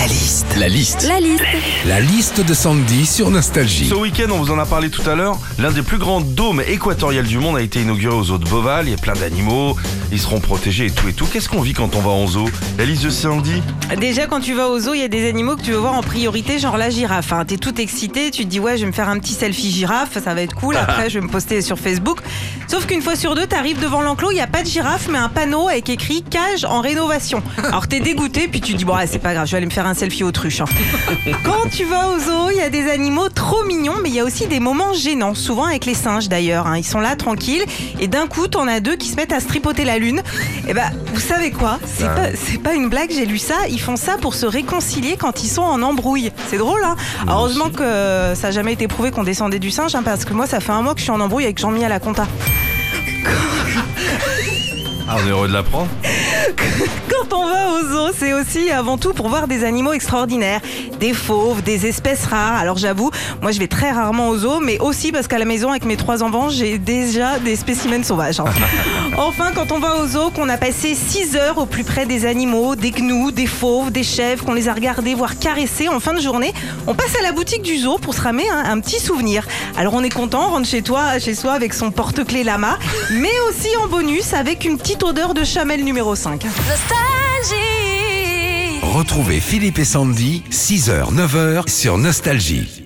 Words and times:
La 0.00 0.06
liste. 0.06 0.46
La 0.58 0.68
liste. 0.68 1.06
La 1.06 1.20
liste. 1.20 1.44
La 1.86 2.00
liste 2.00 2.40
de 2.40 2.54
Sandy 2.54 3.04
sur 3.04 3.30
Nostalgie. 3.30 3.86
Ce 3.86 3.94
week-end, 3.94 4.30
on 4.30 4.38
vous 4.38 4.50
en 4.50 4.58
a 4.58 4.64
parlé 4.64 4.88
tout 4.88 5.02
à 5.08 5.14
l'heure, 5.14 5.38
l'un 5.58 5.70
des 5.72 5.82
plus 5.82 5.98
grands 5.98 6.22
dômes 6.22 6.62
équatoriales 6.66 7.26
du 7.26 7.36
monde 7.38 7.58
a 7.58 7.60
été 7.60 7.82
inauguré 7.82 8.14
aux 8.14 8.30
eaux 8.30 8.38
de 8.38 8.48
Beauval. 8.48 8.86
Il 8.86 8.92
y 8.92 8.94
a 8.94 8.96
plein 8.96 9.12
d'animaux, 9.12 9.76
ils 10.10 10.18
seront 10.18 10.40
protégés 10.40 10.86
et 10.86 10.90
tout 10.90 11.06
et 11.06 11.12
tout. 11.12 11.26
Qu'est-ce 11.26 11.50
qu'on 11.50 11.60
vit 11.60 11.74
quand 11.74 11.96
on 11.96 12.00
va 12.00 12.12
en 12.12 12.26
zoo? 12.26 12.48
La 12.78 12.86
liste 12.86 13.04
de 13.04 13.10
Sandy 13.10 13.62
Déjà, 13.98 14.26
quand 14.26 14.40
tu 14.40 14.54
vas 14.54 14.68
au 14.68 14.78
zoo, 14.78 14.94
il 14.94 15.00
y 15.00 15.04
a 15.04 15.08
des 15.08 15.28
animaux 15.28 15.56
que 15.56 15.62
tu 15.62 15.72
veux 15.72 15.76
voir 15.76 15.92
en 15.92 16.02
priorité, 16.02 16.58
genre 16.58 16.78
la 16.78 16.88
girafe. 16.88 17.34
Hein. 17.34 17.44
T'es 17.44 17.58
tout 17.58 17.78
excité, 17.78 18.30
tu 18.30 18.44
te 18.44 18.48
dis 18.48 18.58
ouais, 18.58 18.78
je 18.78 18.82
vais 18.82 18.86
me 18.86 18.92
faire 18.92 19.10
un 19.10 19.18
petit 19.18 19.34
selfie 19.34 19.70
girafe, 19.70 20.16
ça 20.24 20.32
va 20.32 20.40
être 20.40 20.54
cool. 20.54 20.76
Après, 20.78 21.10
je 21.10 21.18
vais 21.18 21.26
me 21.26 21.30
poster 21.30 21.60
sur 21.60 21.78
Facebook. 21.78 22.20
Sauf 22.68 22.86
qu'une 22.86 23.02
fois 23.02 23.16
sur 23.16 23.34
deux, 23.34 23.46
t'arrives 23.46 23.80
devant 23.80 24.00
l'enclos, 24.00 24.30
il 24.30 24.36
n'y 24.36 24.40
a 24.40 24.46
pas 24.46 24.62
de 24.62 24.68
girafe, 24.68 25.08
mais 25.10 25.18
un 25.18 25.28
panneau 25.28 25.68
avec 25.68 25.90
écrit 25.90 26.22
cage 26.22 26.64
en 26.64 26.80
rénovation. 26.80 27.42
Alors 27.64 27.86
t'es 27.86 28.00
dégoûté, 28.00 28.48
puis 28.48 28.62
tu 28.62 28.72
te 28.72 28.78
dis 28.78 28.84
bon, 28.86 28.96
ouais, 28.96 29.06
c'est 29.06 29.18
pas 29.18 29.34
grave, 29.34 29.46
je 29.46 29.50
vais 29.50 29.56
aller 29.58 29.66
me 29.66 29.70
faire 29.72 29.86
un 29.86 29.89
selfie 29.94 30.24
autruche. 30.24 30.60
hein. 30.60 30.64
Quand 31.44 31.68
tu 31.70 31.84
vas 31.84 32.08
au 32.08 32.18
zoo, 32.18 32.50
il 32.50 32.56
y 32.56 32.60
a 32.60 32.70
des 32.70 32.88
animaux 32.90 33.28
trop 33.28 33.64
mignons, 33.64 33.94
mais 34.02 34.08
il 34.08 34.14
y 34.14 34.20
a 34.20 34.24
aussi 34.24 34.46
des 34.46 34.60
moments 34.60 34.92
gênants, 34.92 35.34
souvent 35.34 35.64
avec 35.66 35.84
les 35.86 35.94
singes 35.94 36.28
d'ailleurs. 36.28 36.66
hein. 36.66 36.76
Ils 36.78 36.84
sont 36.84 37.00
là 37.00 37.16
tranquilles, 37.16 37.64
et 37.98 38.08
d'un 38.08 38.26
coup, 38.26 38.48
t'en 38.48 38.66
as 38.68 38.80
deux 38.80 38.96
qui 38.96 39.08
se 39.08 39.16
mettent 39.16 39.32
à 39.32 39.40
se 39.40 39.46
tripoter 39.48 39.84
la 39.84 39.98
lune. 39.98 40.22
Et 40.68 40.74
bah, 40.74 40.90
vous 41.14 41.20
savez 41.20 41.50
quoi? 41.50 41.78
C'est 41.86 42.04
Ah. 42.06 42.28
pas, 42.62 42.74
une 42.74 42.88
blague, 42.88 43.10
j'ai 43.12 43.26
lu 43.26 43.38
ça. 43.38 43.54
Ils 43.68 43.80
font 43.80 43.96
ça 43.96 44.16
pour 44.20 44.34
se 44.34 44.46
réconcilier 44.46 45.16
quand 45.18 45.42
ils 45.42 45.48
sont 45.48 45.62
en 45.62 45.82
embrouille. 45.82 46.32
C'est 46.50 46.58
drôle, 46.58 46.82
hein 46.84 46.96
Heureusement 47.28 47.70
que 47.70 47.82
euh, 47.82 48.34
ça 48.34 48.48
n'a 48.48 48.52
jamais 48.52 48.72
été 48.72 48.88
prouvé 48.88 49.10
qu'on 49.10 49.24
descendait 49.24 49.58
du 49.58 49.70
singe, 49.70 49.94
hein, 49.94 50.02
parce 50.04 50.24
que 50.24 50.32
moi, 50.34 50.46
ça 50.46 50.60
fait 50.60 50.72
un 50.72 50.82
mois 50.82 50.94
que 50.94 50.98
je 51.00 51.04
suis 51.04 51.12
en 51.12 51.20
embrouille 51.20 51.44
avec 51.44 51.58
Jean-Mi 51.58 51.84
à 51.84 51.88
la 51.88 52.00
compta. 52.00 52.26
Ah, 55.08 55.16
on 55.22 55.26
est 55.26 55.30
heureux 55.30 55.48
de 55.48 55.52
l'apprendre. 55.52 55.88
Quand 57.28 57.36
on 57.36 57.46
va 57.46 57.68
au 57.72 57.82
zoo, 57.86 58.12
c'est 58.16 58.32
aussi 58.32 58.70
avant 58.70 58.96
tout 58.96 59.12
pour 59.12 59.28
voir 59.28 59.46
des 59.46 59.64
animaux 59.64 59.92
extraordinaires, 59.92 60.60
des 60.98 61.12
fauves, 61.12 61.62
des 61.62 61.86
espèces 61.86 62.24
rares. 62.24 62.56
Alors 62.56 62.78
j'avoue, 62.78 63.10
moi 63.42 63.52
je 63.52 63.58
vais 63.58 63.68
très 63.68 63.90
rarement 63.90 64.28
au 64.28 64.38
zoo, 64.38 64.60
mais 64.60 64.78
aussi 64.78 65.12
parce 65.12 65.28
qu'à 65.28 65.38
la 65.38 65.44
maison 65.44 65.70
avec 65.70 65.84
mes 65.84 65.96
trois 65.96 66.22
enfants, 66.22 66.48
j'ai 66.48 66.78
déjà 66.78 67.38
des 67.38 67.56
spécimens 67.56 68.04
sauvages. 68.04 68.40
enfin, 69.20 69.52
quand 69.54 69.70
on 69.72 69.78
va 69.78 69.96
au 69.96 70.06
zoo, 70.06 70.30
qu'on 70.30 70.48
a 70.48 70.56
passé 70.56 70.94
6 70.94 71.36
heures 71.36 71.58
au 71.58 71.66
plus 71.66 71.84
près 71.84 72.06
des 72.06 72.24
animaux, 72.24 72.74
des 72.74 72.90
gnous, 72.90 73.30
des 73.30 73.46
fauves, 73.46 73.90
des 73.90 74.02
chèvres, 74.02 74.44
qu'on 74.44 74.54
les 74.54 74.68
a 74.68 74.74
regardés, 74.74 75.14
voire 75.14 75.38
caressés 75.38 75.88
en 75.88 76.00
fin 76.00 76.14
de 76.14 76.20
journée, 76.20 76.52
on 76.86 76.94
passe 76.94 77.14
à 77.18 77.22
la 77.22 77.32
boutique 77.32 77.62
du 77.62 77.78
zoo 77.78 77.98
pour 77.98 78.14
se 78.14 78.20
ramer 78.20 78.48
un, 78.48 78.64
un 78.64 78.80
petit 78.80 78.98
souvenir. 78.98 79.46
Alors 79.76 79.94
on 79.94 80.02
est 80.02 80.12
content, 80.12 80.48
on 80.48 80.50
rentre 80.50 80.68
chez 80.68 80.82
toi, 80.82 81.18
chez 81.18 81.34
soi 81.34 81.52
avec 81.52 81.74
son 81.74 81.90
porte-clés 81.90 82.44
lama, 82.44 82.78
mais 83.12 83.40
aussi 83.48 83.68
en 83.82 83.88
bonus 83.88 84.32
avec 84.32 84.64
une 84.64 84.78
petite 84.78 85.02
odeur 85.02 85.34
de 85.34 85.44
chamel 85.44 85.84
numéro 85.84 86.14
5. 86.14 86.44
Nostalgie. 86.44 87.60
Retrouvez 88.82 89.40
Philippe 89.40 89.78
et 89.78 89.84
Sandy, 89.84 90.42
6h, 90.50 91.14
9h 91.14 91.68
sur 91.70 91.98
Nostalgie. 91.98 92.79